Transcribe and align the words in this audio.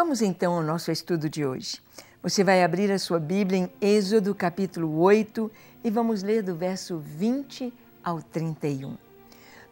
Vamos 0.00 0.22
então 0.22 0.54
ao 0.54 0.62
nosso 0.62 0.92
estudo 0.92 1.28
de 1.28 1.44
hoje. 1.44 1.82
Você 2.22 2.44
vai 2.44 2.62
abrir 2.62 2.88
a 2.92 3.00
sua 3.00 3.18
Bíblia 3.18 3.58
em 3.58 3.70
Êxodo 3.80 4.32
capítulo 4.32 4.96
8 5.00 5.50
e 5.82 5.90
vamos 5.90 6.22
ler 6.22 6.40
do 6.40 6.54
verso 6.54 7.00
20 7.00 7.74
ao 8.04 8.22
31. 8.22 8.96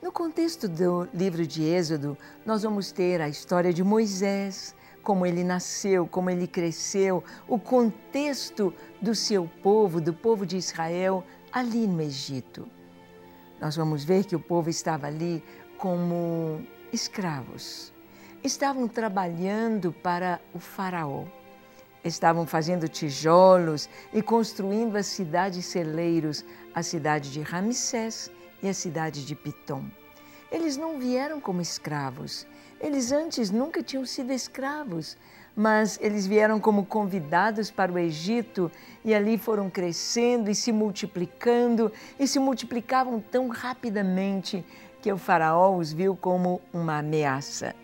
No 0.03 0.11
contexto 0.11 0.67
do 0.67 1.07
livro 1.15 1.47
de 1.47 1.63
Êxodo, 1.63 2.19
nós 2.45 2.65
vamos 2.65 2.91
ter 2.91 3.21
a 3.21 3.29
história 3.29 3.73
de 3.73 3.85
Moisés, 3.85 4.75
como 5.01 5.25
ele 5.25 5.45
nasceu, 5.45 6.09
como 6.09 6.29
ele 6.29 6.49
cresceu, 6.49 7.23
o 7.47 7.57
contexto 7.57 8.75
do 9.01 9.15
seu 9.15 9.49
povo, 9.63 10.01
do 10.01 10.13
povo 10.13 10.45
de 10.45 10.57
Israel, 10.57 11.23
ali 11.53 11.87
no 11.87 12.03
Egito. 12.03 12.69
Nós 13.61 13.77
vamos 13.77 14.03
ver 14.03 14.25
que 14.25 14.35
o 14.35 14.41
povo 14.41 14.69
estava 14.69 15.07
ali 15.07 15.41
como 15.79 16.67
escravos 16.93 17.95
estavam 18.43 18.89
trabalhando 18.89 19.93
para 19.93 20.41
o 20.55 20.59
Faraó. 20.59 21.25
Estavam 22.05 22.47
fazendo 22.47 22.89
tijolos 22.89 23.89
e 24.13 24.23
construindo 24.23 24.97
as 24.97 25.07
cidades 25.07 25.65
celeiros, 25.67 26.45
a 26.75 26.83
cidade 26.83 27.33
de 27.33 27.41
Ramsés 27.41 28.31
e 28.63 28.69
a 28.69 28.75
cidade 28.75 29.25
de 29.25 29.35
Pitom. 29.35 29.85
Eles 30.51 30.77
não 30.77 30.99
vieram 30.99 31.41
como 31.41 31.61
escravos. 31.61 32.47
Eles 32.81 33.11
antes 33.11 33.51
nunca 33.51 33.83
tinham 33.83 34.05
sido 34.05 34.33
escravos, 34.33 35.17
mas 35.57 35.99
eles 36.01 36.27
vieram 36.27 36.61
como 36.61 36.85
convidados 36.85 37.71
para 37.71 37.91
o 37.91 37.99
Egito 37.99 38.71
e 39.05 39.15
ali 39.15 39.39
foram 39.39 39.69
crescendo 39.69 40.51
e 40.51 40.55
se 40.55 40.71
multiplicando 40.71 41.91
e 42.21 42.29
se 42.29 42.39
multiplicavam 42.39 43.19
tão 43.19 43.49
rapidamente 43.49 44.65
que 45.01 45.11
o 45.11 45.17
Faraó 45.17 45.75
os 45.75 45.93
viu 45.93 46.15
como 46.15 46.61
uma 46.73 46.99
ameaça. 46.99 47.75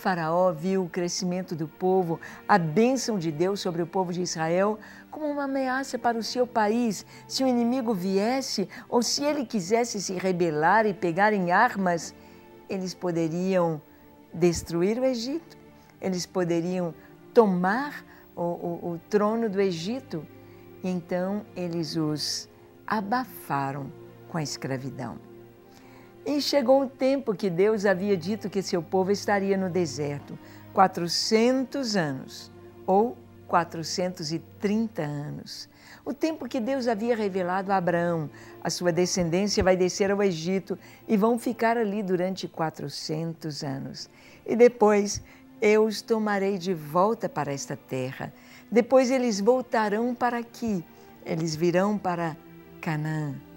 Faraó 0.00 0.50
viu 0.50 0.84
o 0.84 0.88
crescimento 0.88 1.54
do 1.54 1.68
povo, 1.68 2.18
a 2.48 2.56
bênção 2.56 3.18
de 3.18 3.30
Deus 3.30 3.60
sobre 3.60 3.82
o 3.82 3.86
povo 3.86 4.12
de 4.12 4.22
Israel, 4.22 4.78
como 5.10 5.26
uma 5.26 5.44
ameaça 5.44 5.98
para 5.98 6.16
o 6.16 6.22
seu 6.22 6.46
país. 6.46 7.04
Se 7.28 7.44
o 7.44 7.46
inimigo 7.46 7.92
viesse 7.92 8.66
ou 8.88 9.02
se 9.02 9.22
ele 9.22 9.44
quisesse 9.44 10.00
se 10.00 10.14
rebelar 10.14 10.86
e 10.86 10.94
pegar 10.94 11.34
em 11.34 11.52
armas, 11.52 12.14
eles 12.68 12.94
poderiam 12.94 13.80
destruir 14.32 14.98
o 14.98 15.04
Egito, 15.04 15.58
eles 16.00 16.24
poderiam 16.24 16.94
tomar 17.34 18.04
o, 18.34 18.42
o, 18.42 18.92
o 18.92 19.00
trono 19.10 19.50
do 19.50 19.60
Egito. 19.60 20.26
E 20.82 20.88
então 20.88 21.44
eles 21.54 21.94
os 21.96 22.48
abafaram 22.86 23.92
com 24.28 24.38
a 24.38 24.42
escravidão. 24.42 25.29
E 26.30 26.40
chegou 26.40 26.82
o 26.82 26.88
tempo 26.88 27.34
que 27.34 27.50
Deus 27.50 27.84
havia 27.84 28.16
dito 28.16 28.48
que 28.48 28.62
seu 28.62 28.80
povo 28.80 29.10
estaria 29.10 29.56
no 29.56 29.68
deserto 29.68 30.38
400 30.72 31.96
anos 31.96 32.52
ou 32.86 33.18
430 33.48 35.02
anos. 35.02 35.68
O 36.04 36.14
tempo 36.14 36.48
que 36.48 36.60
Deus 36.60 36.86
havia 36.86 37.16
revelado 37.16 37.72
a 37.72 37.76
Abraão, 37.76 38.30
a 38.62 38.70
sua 38.70 38.92
descendência 38.92 39.64
vai 39.64 39.76
descer 39.76 40.12
ao 40.12 40.22
Egito 40.22 40.78
e 41.08 41.16
vão 41.16 41.36
ficar 41.36 41.76
ali 41.76 42.00
durante 42.00 42.46
400 42.46 43.64
anos. 43.64 44.08
E 44.46 44.54
depois 44.54 45.20
eu 45.60 45.84
os 45.84 46.00
tomarei 46.00 46.58
de 46.58 46.72
volta 46.72 47.28
para 47.28 47.52
esta 47.52 47.76
terra. 47.76 48.32
Depois 48.70 49.10
eles 49.10 49.40
voltarão 49.40 50.14
para 50.14 50.38
aqui. 50.38 50.84
Eles 51.26 51.56
virão 51.56 51.98
para 51.98 52.36
Canaã 52.80 53.49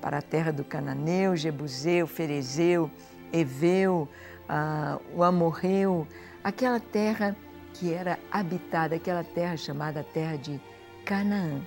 para 0.00 0.18
a 0.18 0.22
terra 0.22 0.52
do 0.52 0.64
Cananeu, 0.64 1.36
Jebuseu, 1.36 2.06
Ferezeu, 2.06 2.90
Eveu, 3.32 4.08
ah, 4.48 4.98
o 5.14 5.22
Amorreu, 5.22 6.06
aquela 6.42 6.80
terra 6.80 7.36
que 7.74 7.92
era 7.92 8.18
habitada, 8.30 8.96
aquela 8.96 9.22
terra 9.22 9.56
chamada 9.56 10.02
terra 10.02 10.36
de 10.36 10.60
Canaã. 11.04 11.60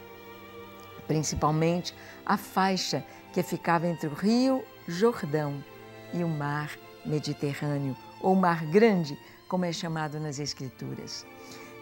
Principalmente 1.07 1.95
a 2.25 2.37
faixa 2.37 3.03
que 3.33 3.43
ficava 3.43 3.87
entre 3.87 4.07
o 4.07 4.13
rio 4.13 4.63
Jordão 4.87 5.63
e 6.13 6.23
o 6.23 6.27
mar 6.27 6.71
Mediterrâneo, 7.05 7.95
ou 8.19 8.35
Mar 8.35 8.65
Grande, 8.65 9.17
como 9.47 9.65
é 9.65 9.71
chamado 9.71 10.19
nas 10.19 10.39
Escrituras. 10.39 11.25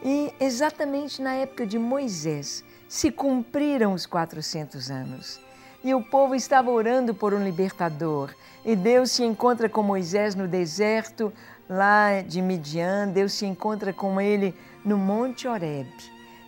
E 0.03 0.33
exatamente 0.39 1.21
na 1.21 1.33
época 1.33 1.67
de 1.67 1.77
Moisés 1.77 2.63
se 2.87 3.11
cumpriram 3.11 3.93
os 3.93 4.05
400 4.05 4.89
anos 4.89 5.41
e 5.83 5.93
o 5.93 6.01
povo 6.01 6.35
estava 6.35 6.69
orando 6.69 7.13
por 7.13 7.33
um 7.33 7.43
libertador. 7.43 8.33
E 8.65 8.75
Deus 8.75 9.11
se 9.11 9.23
encontra 9.23 9.69
com 9.69 9.81
Moisés 9.81 10.35
no 10.35 10.47
deserto, 10.47 11.31
lá 11.69 12.21
de 12.21 12.41
Midian, 12.41 13.07
Deus 13.07 13.33
se 13.33 13.45
encontra 13.45 13.93
com 13.93 14.19
ele 14.19 14.53
no 14.83 14.97
Monte 14.97 15.47
Horeb. 15.47 15.89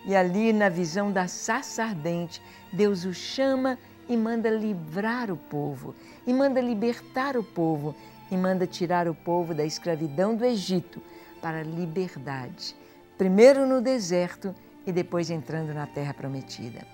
E 0.04 0.14
ali, 0.14 0.52
na 0.52 0.68
visão 0.68 1.12
da 1.12 1.28
sarça 1.28 1.84
ardente, 1.84 2.42
Deus 2.72 3.04
o 3.04 3.14
chama 3.14 3.78
e 4.08 4.16
manda 4.16 4.50
livrar 4.50 5.30
o 5.30 5.36
povo, 5.36 5.94
e 6.26 6.32
manda 6.32 6.60
libertar 6.60 7.36
o 7.36 7.44
povo, 7.44 7.94
e 8.30 8.36
manda 8.36 8.66
tirar 8.66 9.06
o 9.06 9.14
povo 9.14 9.54
da 9.54 9.64
escravidão 9.64 10.34
do 10.34 10.44
Egito 10.44 11.00
para 11.40 11.60
a 11.60 11.62
liberdade. 11.62 12.74
Primeiro 13.16 13.66
no 13.66 13.80
deserto 13.80 14.54
e 14.86 14.92
depois 14.92 15.30
entrando 15.30 15.72
na 15.72 15.86
terra 15.86 16.12
prometida. 16.12 16.86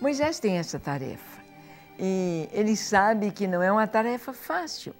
Moisés 0.00 0.38
tem 0.38 0.56
essa 0.58 0.78
tarefa. 0.78 1.33
E 1.98 2.48
ele 2.52 2.76
sabe 2.76 3.30
que 3.30 3.46
não 3.46 3.62
é 3.62 3.70
uma 3.70 3.86
tarefa 3.86 4.32
fácil. 4.32 4.94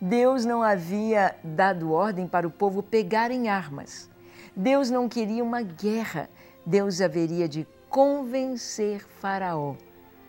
Deus 0.00 0.44
não 0.44 0.62
havia 0.62 1.34
dado 1.42 1.92
ordem 1.92 2.26
para 2.26 2.46
o 2.46 2.50
povo 2.50 2.82
pegarem 2.82 3.48
armas. 3.48 4.08
Deus 4.54 4.90
não 4.90 5.08
queria 5.08 5.42
uma 5.42 5.62
guerra. 5.62 6.30
Deus 6.64 7.00
haveria 7.00 7.48
de 7.48 7.66
convencer 7.88 9.04
Faraó 9.20 9.74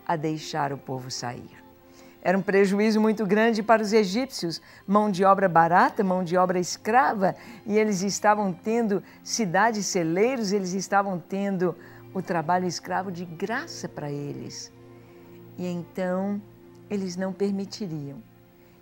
a 0.06 0.16
deixar 0.16 0.72
o 0.72 0.78
povo 0.78 1.10
sair. 1.10 1.60
Era 2.22 2.36
um 2.36 2.42
prejuízo 2.42 3.00
muito 3.00 3.24
grande 3.24 3.62
para 3.62 3.80
os 3.80 3.92
egípcios, 3.92 4.60
mão 4.86 5.10
de 5.10 5.24
obra 5.24 5.48
barata, 5.48 6.04
mão 6.04 6.22
de 6.22 6.36
obra 6.36 6.58
escrava, 6.58 7.34
e 7.64 7.78
eles 7.78 8.02
estavam 8.02 8.52
tendo 8.52 9.02
cidades 9.22 9.86
celeiros, 9.86 10.52
eles 10.52 10.74
estavam 10.74 11.18
tendo 11.18 11.74
o 12.12 12.20
trabalho 12.20 12.66
escravo 12.66 13.10
de 13.10 13.24
graça 13.24 13.88
para 13.88 14.10
eles. 14.10 14.70
E 15.60 15.66
então 15.66 16.40
eles 16.88 17.16
não 17.16 17.34
permitiriam. 17.34 18.16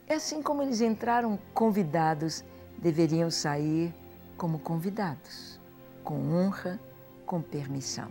É 0.07 0.15
assim 0.15 0.41
como 0.41 0.63
eles 0.63 0.81
entraram 0.81 1.37
convidados, 1.53 2.45
deveriam 2.81 3.33
sair 3.33 3.93
como 4.37 4.61
convidados, 4.61 5.61
com 6.05 6.33
honra, 6.33 6.79
com 7.27 7.43
permissão. 7.43 8.09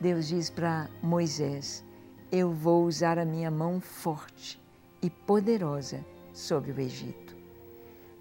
Deus 0.00 0.28
diz 0.28 0.48
para 0.48 0.88
Moisés: 1.02 1.84
Eu 2.30 2.52
vou 2.52 2.84
usar 2.84 3.18
a 3.18 3.24
minha 3.24 3.50
mão 3.50 3.80
forte 3.80 4.62
e 5.02 5.10
poderosa 5.10 5.98
sobre 6.32 6.70
o 6.70 6.78
Egito, 6.78 7.36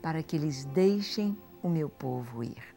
para 0.01 0.23
que 0.23 0.35
eles 0.35 0.65
deixem 0.65 1.37
o 1.61 1.69
meu 1.69 1.89
povo 1.89 2.43
ir. 2.43 2.75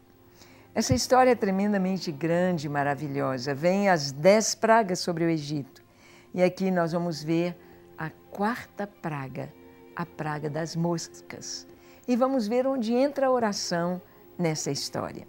Essa 0.75 0.93
história 0.93 1.31
é 1.31 1.35
tremendamente 1.35 2.11
grande 2.11 2.67
e 2.67 2.69
maravilhosa. 2.69 3.55
Vem 3.55 3.89
as 3.89 4.11
dez 4.11 4.53
pragas 4.53 4.99
sobre 4.99 5.25
o 5.25 5.29
Egito 5.29 5.80
e 6.33 6.41
aqui 6.41 6.71
nós 6.71 6.91
vamos 6.91 7.21
ver 7.21 7.57
a 7.97 8.09
quarta 8.31 8.87
praga, 8.87 9.51
a 9.95 10.05
praga 10.05 10.49
das 10.49 10.75
moscas. 10.75 11.67
E 12.07 12.15
vamos 12.15 12.47
ver 12.47 12.65
onde 12.65 12.93
entra 12.93 13.27
a 13.27 13.31
oração 13.31 14.01
nessa 14.37 14.71
história. 14.71 15.27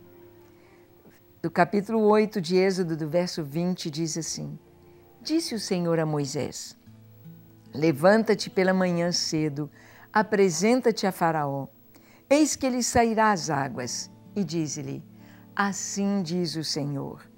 Do 1.43 1.51
capítulo 1.51 2.01
8 2.05 2.41
de 2.41 2.57
Êxodo, 2.57 2.97
do 2.97 3.09
verso 3.09 3.43
20, 3.43 3.91
diz 3.91 4.17
assim: 4.17 4.59
Disse 5.21 5.55
o 5.55 5.61
Senhor 5.61 5.99
a 5.99 6.07
Moisés: 6.07 6.77
Levanta-te 7.75 8.49
pela 8.49 8.73
manhã 8.73 9.11
cedo, 9.11 9.69
apresenta-te 10.13 11.07
a 11.07 11.13
Faraó. 11.13 11.67
Eis 12.31 12.55
que 12.55 12.65
ele 12.65 12.83
sairá 12.83 13.33
às 13.33 13.51
águas, 13.51 14.11
e 14.37 14.45
diz-lhe: 14.45 15.03
Assim 15.55 16.23
diz 16.23 16.55
o 16.55 16.63
Senhor: 16.63 17.29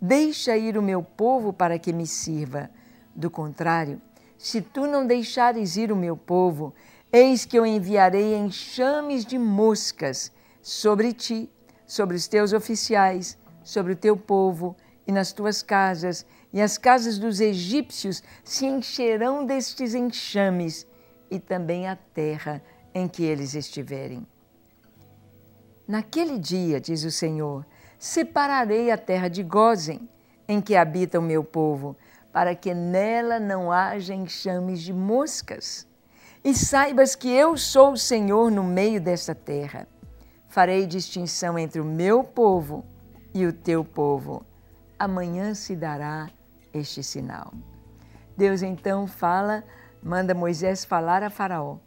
Deixa 0.00 0.56
ir 0.56 0.76
o 0.76 0.82
meu 0.82 1.02
povo 1.02 1.52
para 1.52 1.78
que 1.78 1.92
me 1.92 2.06
sirva 2.06 2.68
do 3.14 3.30
contrário, 3.30 4.00
se 4.38 4.60
tu 4.60 4.86
não 4.86 5.06
deixares 5.06 5.76
ir 5.76 5.92
o 5.92 5.96
meu 5.96 6.16
povo, 6.16 6.74
eis 7.12 7.44
que 7.44 7.58
eu 7.58 7.64
enviarei 7.64 8.34
enxames 8.34 9.24
de 9.24 9.38
moscas 9.38 10.32
sobre 10.60 11.12
ti, 11.12 11.50
sobre 11.86 12.16
os 12.16 12.26
teus 12.26 12.52
oficiais, 12.52 13.38
sobre 13.62 13.92
o 13.92 13.96
teu 13.96 14.16
povo 14.16 14.76
e 15.06 15.12
nas 15.12 15.32
tuas 15.32 15.62
casas, 15.62 16.26
e 16.52 16.60
as 16.60 16.76
casas 16.76 17.18
dos 17.18 17.40
egípcios 17.40 18.22
se 18.44 18.66
encherão 18.66 19.44
destes 19.44 19.94
enxames, 19.94 20.86
e 21.30 21.38
também 21.38 21.88
a 21.88 21.96
terra 21.96 22.62
em 22.94 23.08
que 23.08 23.22
eles 23.22 23.54
estiverem. 23.54 24.26
Naquele 25.88 26.38
dia, 26.38 26.80
diz 26.80 27.04
o 27.04 27.10
Senhor, 27.10 27.66
separarei 27.98 28.90
a 28.90 28.98
terra 28.98 29.28
de 29.28 29.42
Gozem, 29.42 30.08
em 30.46 30.60
que 30.60 30.76
habita 30.76 31.18
o 31.18 31.22
meu 31.22 31.42
povo, 31.42 31.96
para 32.32 32.54
que 32.54 32.72
nela 32.72 33.38
não 33.38 33.70
haja 33.70 34.14
enxames 34.14 34.80
de 34.80 34.92
moscas. 34.92 35.86
E 36.42 36.54
saibas 36.54 37.14
que 37.14 37.30
eu 37.30 37.56
sou 37.56 37.92
o 37.92 37.96
Senhor 37.96 38.50
no 38.50 38.64
meio 38.64 39.00
desta 39.00 39.34
terra. 39.34 39.86
farei 40.48 40.84
distinção 40.86 41.58
entre 41.58 41.80
o 41.80 41.84
meu 41.84 42.22
povo 42.22 42.84
e 43.32 43.46
o 43.46 43.52
teu 43.52 43.82
povo. 43.82 44.44
Amanhã 44.98 45.54
se 45.54 45.74
dará 45.74 46.28
este 46.74 47.02
sinal. 47.02 47.54
Deus 48.36 48.62
então 48.62 49.06
fala, 49.06 49.64
manda 50.02 50.34
Moisés 50.34 50.84
falar 50.84 51.22
a 51.22 51.30
Faraó, 51.30 51.78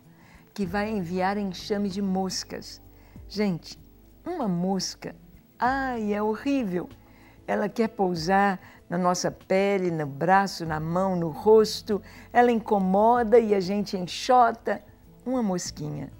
que 0.53 0.65
vai 0.65 0.89
enviar 0.89 1.38
enxame 1.38 1.89
de 1.89 2.01
moscas. 2.01 2.81
Gente, 3.27 3.80
uma 4.25 4.47
mosca, 4.47 5.15
ai, 5.59 6.13
é 6.13 6.21
horrível. 6.21 6.89
Ela 7.45 7.69
quer 7.69 7.89
pousar 7.89 8.59
na 8.89 8.97
nossa 8.97 9.31
pele, 9.31 9.89
no 9.91 10.05
braço, 10.05 10.65
na 10.65 10.79
mão, 10.79 11.15
no 11.15 11.29
rosto. 11.29 12.01
Ela 12.31 12.51
incomoda 12.51 13.39
e 13.39 13.53
a 13.53 13.59
gente 13.59 13.97
enxota. 13.97 14.81
Uma 15.25 15.41
mosquinha. 15.41 16.11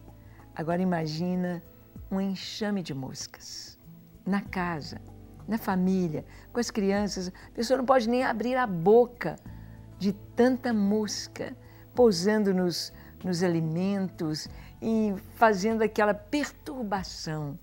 Agora 0.56 0.82
imagina 0.82 1.62
um 2.10 2.20
enxame 2.20 2.82
de 2.82 2.94
moscas 2.94 3.78
na 4.26 4.42
casa, 4.42 5.00
na 5.48 5.58
família, 5.58 6.26
com 6.52 6.60
as 6.60 6.72
crianças. 6.72 7.28
A 7.28 7.52
pessoa 7.52 7.78
não 7.78 7.86
pode 7.86 8.10
nem 8.10 8.24
abrir 8.24 8.56
a 8.56 8.66
boca 8.66 9.36
de 10.00 10.14
tanta 10.36 10.74
mosca 10.74 11.56
pousando 11.94 12.54
nos, 12.54 12.92
nos 13.24 13.44
alimentos 13.44 14.50
e 14.82 15.14
fazendo 15.36 15.82
aquela 15.82 16.14
perturbação, 16.14 17.58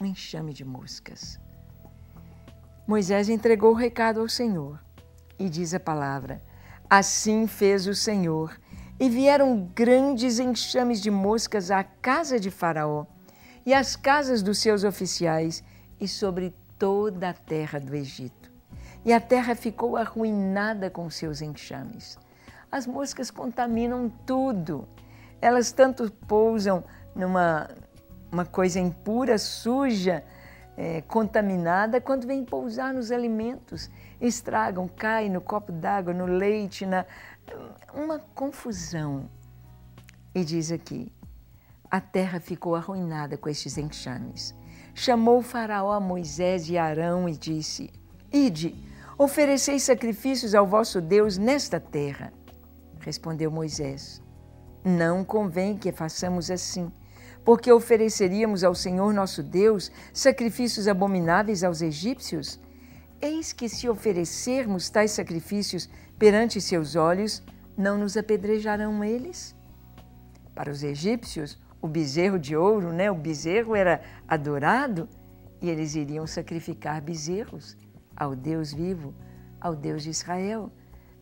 um 0.00 0.04
enxame 0.04 0.52
de 0.52 0.64
moscas. 0.64 1.40
Moisés 2.86 3.28
entregou 3.28 3.70
o 3.70 3.76
recado 3.76 4.20
ao 4.20 4.28
Senhor 4.28 4.80
e 5.38 5.48
diz 5.48 5.72
a 5.74 5.80
palavra: 5.80 6.42
Assim 6.90 7.46
fez 7.46 7.86
o 7.86 7.94
Senhor, 7.94 8.58
e 8.98 9.08
vieram 9.08 9.70
grandes 9.74 10.38
enxames 10.38 11.00
de 11.00 11.10
moscas 11.10 11.70
à 11.70 11.82
casa 11.82 12.38
de 12.38 12.50
Faraó 12.50 13.06
e 13.64 13.72
às 13.72 13.96
casas 13.96 14.42
dos 14.42 14.58
seus 14.58 14.84
oficiais 14.84 15.62
e 16.00 16.06
sobre 16.06 16.54
toda 16.78 17.30
a 17.30 17.32
terra 17.32 17.78
do 17.78 17.94
Egito. 17.94 18.50
E 19.04 19.12
a 19.12 19.20
terra 19.20 19.54
ficou 19.54 19.96
arruinada 19.96 20.90
com 20.90 21.08
seus 21.10 21.42
enxames. 21.42 22.18
As 22.70 22.86
moscas 22.86 23.30
contaminam 23.30 24.08
tudo. 24.26 24.88
Elas 25.40 25.72
tanto 25.72 26.10
pousam 26.28 26.84
numa 27.14 27.68
uma 28.30 28.46
coisa 28.46 28.80
impura, 28.80 29.36
suja, 29.36 30.24
é, 30.76 31.02
contaminada, 31.02 32.00
quando 32.00 32.26
vêm 32.26 32.44
pousar 32.44 32.94
nos 32.94 33.10
alimentos, 33.10 33.90
estragam, 34.20 34.88
caem 34.88 35.30
no 35.30 35.40
copo 35.40 35.72
d'água, 35.72 36.14
no 36.14 36.26
leite, 36.26 36.86
na, 36.86 37.04
uma 37.94 38.18
confusão. 38.34 39.28
E 40.34 40.44
diz 40.44 40.72
aqui: 40.72 41.12
a 41.92 42.00
terra 42.00 42.40
ficou 42.40 42.74
arruinada 42.74 43.36
com 43.36 43.50
estes 43.50 43.76
enxames. 43.76 44.54
Chamou 44.94 45.40
o 45.40 45.42
Faraó 45.42 45.92
a 45.92 46.00
Moisés 46.00 46.70
e 46.70 46.78
Arão 46.78 47.28
e 47.28 47.36
disse: 47.36 47.90
Ide, 48.32 48.74
oferecei 49.18 49.78
sacrifícios 49.78 50.54
ao 50.54 50.66
vosso 50.66 51.02
Deus 51.02 51.36
nesta 51.36 51.78
terra. 51.78 52.32
Respondeu 52.98 53.50
Moisés: 53.50 54.22
Não 54.82 55.22
convém 55.22 55.76
que 55.76 55.92
façamos 55.92 56.50
assim 56.50 56.90
porque 57.44 57.72
ofereceríamos 57.72 58.62
ao 58.62 58.74
Senhor 58.74 59.12
nosso 59.12 59.42
Deus 59.42 59.90
sacrifícios 60.12 60.86
abomináveis 60.86 61.64
aos 61.64 61.82
egípcios? 61.82 62.60
Eis 63.20 63.52
que, 63.52 63.68
se 63.68 63.88
oferecermos 63.88 64.90
tais 64.90 65.12
sacrifícios 65.12 65.88
perante 66.18 66.60
seus 66.60 66.96
olhos, 66.96 67.42
não 67.76 67.98
nos 67.98 68.16
apedrejarão 68.16 69.02
eles? 69.04 69.54
Para 70.54 70.70
os 70.70 70.82
egípcios, 70.82 71.58
o 71.80 71.88
bezerro 71.88 72.38
de 72.38 72.56
ouro, 72.56 72.92
né, 72.92 73.10
o 73.10 73.14
bezerro 73.14 73.74
era 73.74 74.00
adorado 74.28 75.08
e 75.60 75.68
eles 75.70 75.94
iriam 75.94 76.26
sacrificar 76.26 77.00
bezerros 77.00 77.76
ao 78.16 78.36
Deus 78.36 78.72
vivo, 78.72 79.14
ao 79.60 79.74
Deus 79.74 80.02
de 80.02 80.10
Israel, 80.10 80.70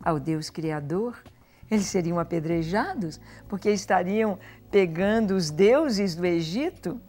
ao 0.03 0.19
Deus 0.19 0.51
Criador. 0.51 1.23
Eles 1.71 1.87
seriam 1.87 2.19
apedrejados 2.19 3.21
porque 3.49 3.71
estariam 3.71 4.39
pegando 4.71 5.37
os 5.37 5.51
deuses 5.51 6.15
do 6.15 6.27
Egito? 6.27 7.01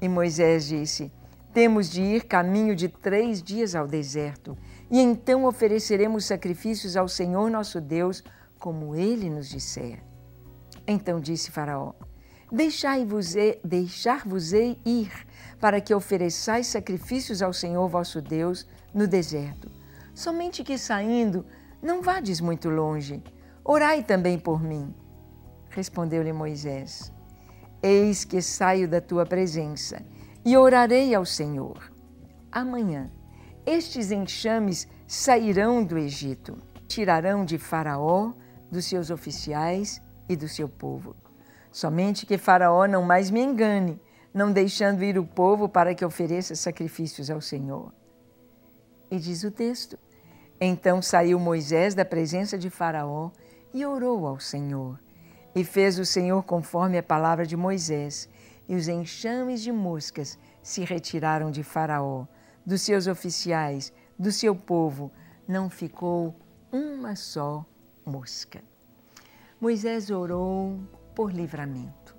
E 0.00 0.08
Moisés 0.08 0.66
disse: 0.66 1.12
Temos 1.52 1.88
de 1.88 2.02
ir 2.02 2.24
caminho 2.24 2.74
de 2.74 2.88
três 2.88 3.42
dias 3.42 3.74
ao 3.74 3.86
deserto, 3.86 4.56
e 4.90 4.98
então 4.98 5.44
ofereceremos 5.44 6.24
sacrifícios 6.24 6.96
ao 6.96 7.08
Senhor 7.08 7.50
nosso 7.50 7.80
Deus, 7.80 8.24
como 8.58 8.96
ele 8.96 9.30
nos 9.30 9.48
disser. 9.48 10.02
Então 10.86 11.20
disse 11.20 11.50
Faraó: 11.50 11.92
Deixai-vos-ei 12.50 13.60
ir, 14.84 15.12
para 15.60 15.80
que 15.80 15.94
ofereçais 15.94 16.66
sacrifícios 16.66 17.40
ao 17.42 17.52
Senhor 17.52 17.88
vosso 17.88 18.20
Deus 18.20 18.66
no 18.92 19.06
deserto. 19.06 19.70
Somente 20.12 20.64
que 20.64 20.76
saindo, 20.76 21.46
não 21.80 22.02
vades 22.02 22.40
muito 22.40 22.68
longe. 22.68 23.22
Orai 23.72 24.02
também 24.02 24.36
por 24.36 24.60
mim 24.60 24.92
Respondeu-lhe 25.68 26.32
Moisés: 26.32 27.12
Eis 27.80 28.24
que 28.24 28.42
saio 28.42 28.88
da 28.88 29.00
tua 29.00 29.24
presença 29.24 30.04
e 30.44 30.56
orarei 30.56 31.14
ao 31.14 31.24
Senhor. 31.24 31.92
Amanhã 32.50 33.08
estes 33.64 34.10
enxames 34.10 34.88
sairão 35.06 35.84
do 35.84 35.96
Egito, 35.96 36.58
tirarão 36.88 37.44
de 37.44 37.58
Faraó, 37.58 38.32
dos 38.72 38.86
seus 38.86 39.08
oficiais 39.08 40.02
e 40.28 40.34
do 40.34 40.48
seu 40.48 40.68
povo. 40.68 41.14
Somente 41.70 42.26
que 42.26 42.36
Faraó 42.36 42.88
não 42.88 43.04
mais 43.04 43.30
me 43.30 43.40
engane, 43.40 44.00
não 44.34 44.50
deixando 44.50 45.04
ir 45.04 45.16
o 45.16 45.24
povo 45.24 45.68
para 45.68 45.94
que 45.94 46.04
ofereça 46.04 46.56
sacrifícios 46.56 47.30
ao 47.30 47.40
Senhor. 47.40 47.94
E 49.08 49.16
diz 49.16 49.44
o 49.44 49.50
texto: 49.52 49.96
Então 50.60 51.00
saiu 51.00 51.38
Moisés 51.38 51.94
da 51.94 52.04
presença 52.04 52.58
de 52.58 52.68
Faraó 52.68 53.30
e 53.72 53.84
orou 53.84 54.26
ao 54.26 54.38
Senhor. 54.38 54.98
E 55.54 55.64
fez 55.64 55.98
o 55.98 56.04
Senhor 56.04 56.42
conforme 56.44 56.98
a 56.98 57.02
palavra 57.02 57.46
de 57.46 57.56
Moisés, 57.56 58.28
e 58.68 58.76
os 58.76 58.88
enxames 58.88 59.62
de 59.62 59.72
moscas 59.72 60.38
se 60.62 60.84
retiraram 60.84 61.50
de 61.50 61.62
Faraó, 61.62 62.26
dos 62.64 62.82
seus 62.82 63.06
oficiais, 63.06 63.92
do 64.18 64.30
seu 64.30 64.54
povo, 64.54 65.10
não 65.48 65.68
ficou 65.68 66.36
uma 66.70 67.16
só 67.16 67.64
mosca. 68.06 68.62
Moisés 69.60 70.10
orou 70.10 70.78
por 71.14 71.32
livramento. 71.32 72.16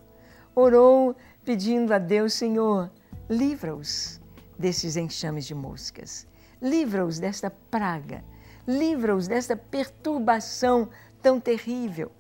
Orou 0.54 1.16
pedindo 1.46 1.94
a 1.94 1.98
Deus, 1.98 2.34
Senhor, 2.34 2.92
livra-os 3.30 4.20
desses 4.60 4.98
enxames 4.98 5.46
de 5.46 5.56
moscas, 5.56 6.28
livra-os 6.62 7.20
desta 7.20 7.50
praga, 7.50 8.24
livra-os 8.68 9.28
desta 9.28 9.56
perturbação 9.56 10.90
tão 11.22 11.40
terrível 11.40 12.12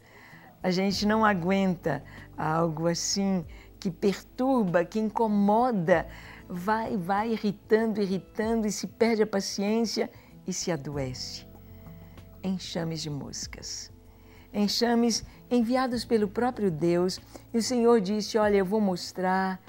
a 0.63 0.69
gente 0.69 1.05
não 1.05 1.25
aguenta 1.25 2.03
algo 2.37 2.87
assim 2.87 3.45
que 3.79 3.89
perturba, 3.89 4.85
que 4.85 4.99
incomoda, 4.99 6.07
vai, 6.47 6.95
vai 6.95 7.31
irritando, 7.31 8.01
irritando 8.01 8.67
e 8.67 8.71
se 8.71 8.85
perde 8.85 9.23
a 9.23 9.27
paciência 9.27 10.09
e 10.45 10.53
se 10.53 10.71
adoece. 10.71 11.47
Enxames 12.43 13.01
de 13.01 13.09
moscas. 13.09 13.91
Enxames 14.53 15.23
enviados 15.49 16.05
pelo 16.05 16.27
próprio 16.27 16.69
Deus, 16.69 17.19
e 17.53 17.57
o 17.57 17.63
Senhor 17.63 17.99
disse: 18.01 18.37
Olha, 18.37 18.57
eu 18.57 18.65
vou 18.65 18.81
mostrar 18.81 19.59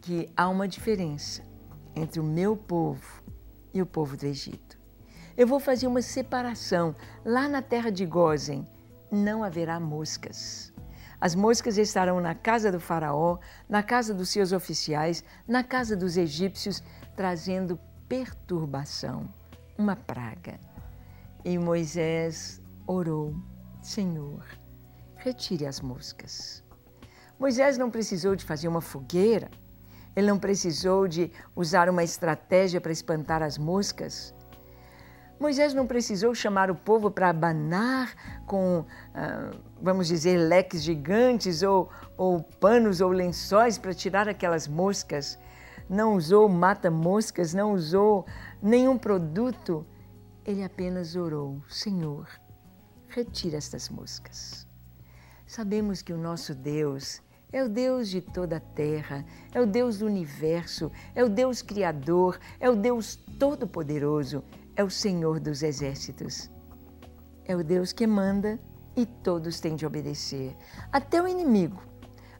que 0.00 0.28
há 0.36 0.48
uma 0.48 0.68
diferença 0.68 1.42
entre 1.94 2.20
o 2.20 2.24
meu 2.24 2.56
povo 2.56 3.22
e 3.72 3.82
o 3.82 3.86
povo 3.86 4.16
do 4.16 4.26
Egito. 4.26 4.78
Eu 5.36 5.46
vou 5.46 5.58
fazer 5.58 5.86
uma 5.86 6.02
separação 6.02 6.94
lá 7.24 7.48
na 7.48 7.62
terra 7.62 7.90
de 7.90 8.06
Gozen 8.06 8.66
não 9.10 9.42
haverá 9.42 9.78
moscas. 9.80 10.72
As 11.20 11.34
moscas 11.34 11.78
estarão 11.78 12.20
na 12.20 12.34
casa 12.34 12.70
do 12.70 12.78
Faraó, 12.78 13.38
na 13.68 13.82
casa 13.82 14.12
dos 14.12 14.28
seus 14.28 14.52
oficiais, 14.52 15.24
na 15.48 15.64
casa 15.64 15.96
dos 15.96 16.16
egípcios, 16.16 16.82
trazendo 17.14 17.78
perturbação, 18.08 19.32
uma 19.78 19.96
praga. 19.96 20.60
E 21.44 21.58
Moisés 21.58 22.60
orou: 22.86 23.34
Senhor, 23.80 24.44
retire 25.16 25.66
as 25.66 25.80
moscas. 25.80 26.62
Moisés 27.38 27.78
não 27.78 27.90
precisou 27.90 28.36
de 28.36 28.44
fazer 28.44 28.68
uma 28.68 28.80
fogueira, 28.80 29.50
ele 30.14 30.26
não 30.26 30.38
precisou 30.38 31.06
de 31.06 31.30
usar 31.54 31.88
uma 31.88 32.02
estratégia 32.02 32.80
para 32.80 32.92
espantar 32.92 33.42
as 33.42 33.58
moscas. 33.58 34.34
Moisés 35.38 35.74
não 35.74 35.86
precisou 35.86 36.34
chamar 36.34 36.70
o 36.70 36.74
povo 36.74 37.10
para 37.10 37.28
abanar 37.28 38.14
com, 38.46 38.86
ah, 39.14 39.50
vamos 39.80 40.06
dizer, 40.06 40.38
leques 40.38 40.82
gigantes 40.82 41.62
ou, 41.62 41.90
ou 42.16 42.42
panos 42.42 43.02
ou 43.02 43.10
lençóis 43.10 43.76
para 43.76 43.92
tirar 43.92 44.28
aquelas 44.28 44.66
moscas. 44.66 45.38
Não 45.88 46.14
usou 46.14 46.48
mata-moscas, 46.48 47.52
não 47.52 47.74
usou 47.74 48.26
nenhum 48.62 48.96
produto. 48.96 49.86
Ele 50.44 50.64
apenas 50.64 51.14
orou: 51.14 51.62
Senhor, 51.68 52.26
retira 53.06 53.58
estas 53.58 53.90
moscas. 53.90 54.66
Sabemos 55.46 56.00
que 56.00 56.14
o 56.14 56.18
nosso 56.18 56.54
Deus 56.54 57.20
é 57.52 57.62
o 57.62 57.68
Deus 57.68 58.08
de 58.08 58.20
toda 58.20 58.56
a 58.56 58.60
terra, 58.60 59.24
é 59.54 59.60
o 59.60 59.66
Deus 59.66 59.98
do 59.98 60.06
universo, 60.06 60.90
é 61.14 61.22
o 61.22 61.28
Deus 61.28 61.62
criador, 61.62 62.38
é 62.58 62.68
o 62.68 62.74
Deus 62.74 63.16
todo-poderoso, 63.38 64.42
é 64.76 64.84
o 64.84 64.90
Senhor 64.90 65.40
dos 65.40 65.62
exércitos. 65.62 66.50
É 67.44 67.56
o 67.56 67.64
Deus 67.64 67.92
que 67.92 68.06
manda 68.06 68.60
e 68.94 69.06
todos 69.06 69.58
têm 69.58 69.74
de 69.74 69.86
obedecer. 69.86 70.54
Até 70.92 71.20
o 71.20 71.26
inimigo, 71.26 71.82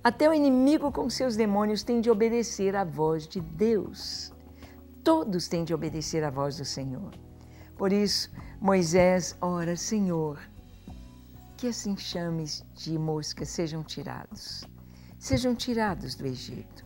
até 0.05 0.28
o 0.28 0.35
inimigo 0.35 0.93
com 0.93 1.09
seus 1.09 1.35
demônios 1.35 1.83
tem 1.83 2.00
de 2.00 2.11
obedecer 2.11 2.76
à 2.76 2.85
voz 2.85 3.26
de 3.26 3.40
Deus. 3.40 4.33
Todos 5.02 5.49
têm 5.49 5.64
de 5.64 5.75
obedecer 5.75 6.23
à 6.23 6.31
voz 6.31 6.59
do 6.59 6.64
Senhor. 6.64 7.12
Por 7.76 7.93
isso, 7.93 8.31
Moisés 8.61 9.37
ora, 9.40 9.76
Senhor, 9.76 10.38
que 11.57 11.69
assim 11.69 11.97
chames 11.97 12.64
de 12.75 12.99
moscas 12.99 13.49
sejam 13.49 13.83
tirados, 13.83 14.64
sejam 15.19 15.55
tirados 15.55 16.14
do 16.14 16.26
Egito. 16.26 16.85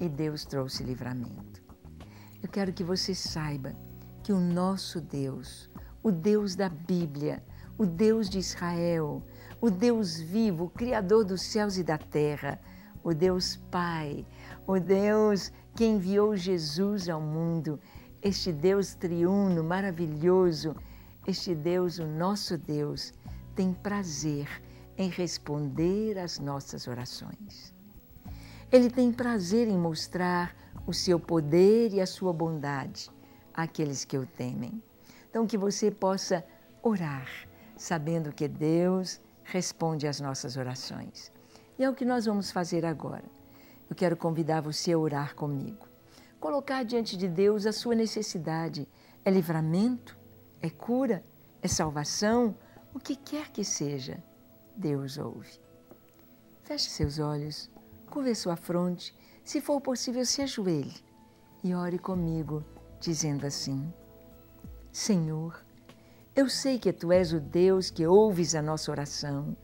E 0.00 0.08
Deus 0.08 0.44
trouxe 0.44 0.82
livramento. 0.82 1.62
Eu 2.42 2.48
quero 2.48 2.72
que 2.72 2.82
você 2.82 3.14
saiba 3.14 3.74
que 4.24 4.32
o 4.32 4.40
nosso 4.40 5.02
Deus, 5.02 5.68
o 6.02 6.10
Deus 6.10 6.56
da 6.56 6.70
Bíblia, 6.70 7.44
o 7.76 7.84
Deus 7.84 8.30
de 8.30 8.38
Israel, 8.38 9.22
o 9.60 9.70
Deus 9.70 10.18
vivo, 10.18 10.64
o 10.64 10.70
Criador 10.70 11.26
dos 11.26 11.42
céus 11.42 11.76
e 11.76 11.84
da 11.84 11.98
terra, 11.98 12.58
o 13.02 13.12
Deus 13.12 13.56
Pai, 13.70 14.26
o 14.66 14.80
Deus 14.80 15.52
que 15.76 15.84
enviou 15.84 16.34
Jesus 16.34 17.06
ao 17.06 17.20
mundo, 17.20 17.78
este 18.22 18.50
Deus 18.50 18.94
triuno, 18.94 19.62
maravilhoso, 19.62 20.74
este 21.26 21.54
Deus, 21.54 21.98
o 21.98 22.06
nosso 22.06 22.56
Deus, 22.56 23.12
tem 23.54 23.74
prazer 23.74 24.48
em 24.96 25.10
responder 25.10 26.18
às 26.18 26.38
nossas 26.38 26.88
orações. 26.88 27.74
Ele 28.72 28.88
tem 28.88 29.12
prazer 29.12 29.68
em 29.68 29.76
mostrar 29.76 30.56
o 30.86 30.94
seu 30.94 31.20
poder 31.20 31.92
e 31.92 32.00
a 32.00 32.06
sua 32.06 32.32
bondade 32.32 33.13
àqueles 33.54 34.04
que 34.04 34.18
o 34.18 34.26
temem. 34.26 34.82
Então, 35.30 35.46
que 35.46 35.56
você 35.56 35.90
possa 35.90 36.44
orar, 36.82 37.28
sabendo 37.76 38.32
que 38.32 38.46
Deus 38.48 39.20
responde 39.42 40.06
às 40.06 40.20
nossas 40.20 40.56
orações. 40.56 41.32
E 41.78 41.84
é 41.84 41.88
o 41.88 41.94
que 41.94 42.04
nós 42.04 42.26
vamos 42.26 42.50
fazer 42.50 42.84
agora. 42.84 43.24
Eu 43.88 43.96
quero 43.96 44.16
convidar 44.16 44.60
você 44.60 44.92
a 44.92 44.98
orar 44.98 45.34
comigo. 45.34 45.86
Colocar 46.40 46.84
diante 46.84 47.16
de 47.16 47.28
Deus 47.28 47.66
a 47.66 47.72
sua 47.72 47.94
necessidade. 47.94 48.88
É 49.24 49.30
livramento? 49.30 50.18
É 50.60 50.68
cura? 50.68 51.24
É 51.62 51.68
salvação? 51.68 52.56
O 52.92 53.00
que 53.00 53.16
quer 53.16 53.50
que 53.50 53.64
seja, 53.64 54.22
Deus 54.76 55.18
ouve. 55.18 55.58
Feche 56.62 56.88
seus 56.88 57.18
olhos, 57.18 57.70
curve 58.08 58.34
sua 58.34 58.56
fronte, 58.56 59.14
se 59.44 59.60
for 59.60 59.80
possível, 59.80 60.24
se 60.24 60.42
ajoelhe 60.42 60.94
e 61.62 61.74
ore 61.74 61.98
comigo, 61.98 62.64
dizendo 63.04 63.46
assim: 63.46 63.92
Senhor, 64.90 65.62
eu 66.34 66.48
sei 66.48 66.78
que 66.78 66.92
tu 66.92 67.12
és 67.12 67.32
o 67.32 67.40
Deus 67.40 67.90
que 67.90 68.06
ouves 68.06 68.54
a 68.54 68.62
nossa 68.62 68.90
oração. 68.90 69.56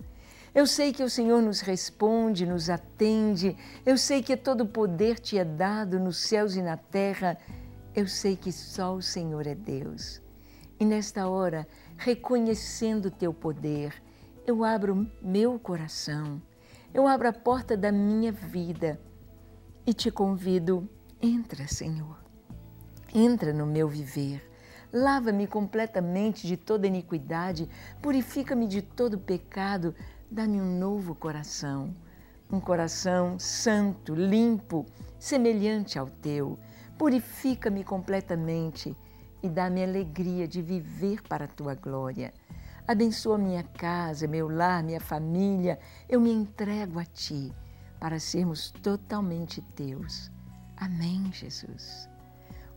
Eu 0.54 0.66
sei 0.66 0.92
que 0.92 1.02
o 1.02 1.08
Senhor 1.08 1.40
nos 1.40 1.60
responde, 1.60 2.44
nos 2.44 2.68
atende. 2.68 3.56
Eu 3.86 3.96
sei 3.96 4.22
que 4.22 4.36
todo 4.36 4.66
poder 4.66 5.18
te 5.18 5.38
é 5.38 5.44
dado 5.44 5.98
nos 5.98 6.18
céus 6.18 6.56
e 6.56 6.62
na 6.62 6.76
terra. 6.76 7.38
Eu 7.94 8.06
sei 8.06 8.36
que 8.36 8.52
só 8.52 8.94
o 8.94 9.02
Senhor 9.02 9.46
é 9.46 9.54
Deus. 9.54 10.20
E 10.78 10.84
nesta 10.84 11.28
hora, 11.28 11.66
reconhecendo 11.96 13.10
teu 13.10 13.32
poder, 13.32 13.94
eu 14.46 14.64
abro 14.64 15.08
meu 15.22 15.58
coração, 15.58 16.42
eu 16.92 17.06
abro 17.06 17.28
a 17.28 17.32
porta 17.32 17.76
da 17.76 17.92
minha 17.92 18.32
vida 18.32 19.00
e 19.86 19.94
te 19.94 20.10
convido, 20.10 20.88
entra, 21.20 21.68
Senhor. 21.68 22.29
Entra 23.14 23.52
no 23.52 23.66
meu 23.66 23.88
viver. 23.88 24.48
Lava-me 24.92 25.46
completamente 25.46 26.46
de 26.46 26.56
toda 26.56 26.86
iniquidade, 26.86 27.68
purifica-me 28.02 28.66
de 28.66 28.82
todo 28.82 29.18
pecado, 29.18 29.94
dá-me 30.30 30.60
um 30.60 30.78
novo 30.78 31.14
coração, 31.14 31.94
um 32.50 32.58
coração 32.58 33.38
santo, 33.38 34.14
limpo, 34.14 34.84
semelhante 35.18 35.98
ao 35.98 36.08
teu. 36.08 36.58
Purifica-me 36.98 37.84
completamente 37.84 38.96
e 39.42 39.48
dá-me 39.48 39.82
alegria 39.82 40.46
de 40.46 40.60
viver 40.60 41.22
para 41.22 41.44
a 41.44 41.48
tua 41.48 41.74
glória. 41.74 42.34
Abençoa 42.86 43.38
minha 43.38 43.62
casa, 43.62 44.26
meu 44.26 44.48
lar, 44.48 44.82
minha 44.82 45.00
família. 45.00 45.78
Eu 46.08 46.20
me 46.20 46.32
entrego 46.32 46.98
a 46.98 47.04
ti 47.04 47.52
para 48.00 48.18
sermos 48.18 48.72
totalmente 48.82 49.62
teus. 49.62 50.30
Amém, 50.76 51.30
Jesus. 51.32 52.09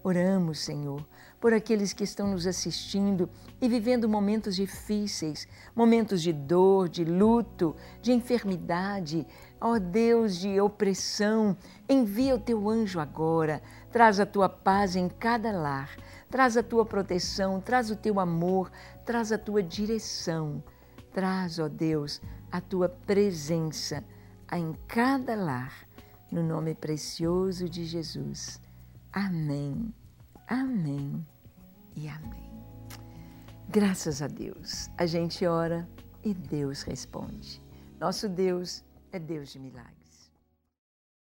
Oramos, 0.03 0.59
Senhor, 0.59 1.05
por 1.39 1.53
aqueles 1.53 1.93
que 1.93 2.03
estão 2.03 2.27
nos 2.27 2.45
assistindo 2.45 3.29
e 3.61 3.69
vivendo 3.69 4.09
momentos 4.09 4.55
difíceis, 4.55 5.47
momentos 5.73 6.21
de 6.21 6.33
dor, 6.33 6.89
de 6.89 7.05
luto, 7.05 7.75
de 8.01 8.11
enfermidade, 8.11 9.25
ó 9.61 9.79
Deus 9.79 10.37
de 10.37 10.59
opressão. 10.59 11.55
Envia 11.87 12.35
o 12.35 12.39
teu 12.39 12.69
anjo 12.69 12.99
agora, 12.99 13.61
traz 13.91 14.19
a 14.19 14.25
tua 14.25 14.49
paz 14.49 14.95
em 14.95 15.07
cada 15.07 15.51
lar 15.51 15.89
Traz 16.33 16.57
a 16.57 16.63
tua 16.63 16.83
proteção, 16.83 17.61
traz 17.61 17.91
o 17.91 17.95
teu 17.95 18.19
amor, 18.19 18.71
traz 19.05 19.31
a 19.31 19.37
tua 19.37 19.61
direção. 19.61 20.63
Traz, 21.13 21.59
ó 21.59 21.69
Deus, 21.69 22.19
a 22.51 22.59
tua 22.59 22.89
presença 22.89 24.03
em 24.51 24.73
cada 24.87 25.35
lar, 25.35 25.87
no 26.31 26.41
nome 26.41 26.73
precioso 26.73 27.69
de 27.69 27.85
Jesus. 27.85 28.59
Amém, 29.13 29.93
amém 30.47 31.23
e 31.95 32.07
amém. 32.07 32.51
Graças 33.69 34.23
a 34.23 34.27
Deus, 34.27 34.89
a 34.97 35.05
gente 35.05 35.45
ora 35.45 35.87
e 36.23 36.33
Deus 36.33 36.81
responde. 36.81 37.61
Nosso 37.99 38.27
Deus 38.27 38.83
é 39.11 39.19
Deus 39.19 39.51
de 39.51 39.59
milagres. 39.59 40.02